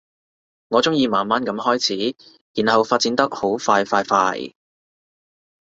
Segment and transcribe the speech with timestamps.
[0.69, 2.15] 我鍾意慢慢噉開始，
[2.65, 4.35] 然後發展得好快快快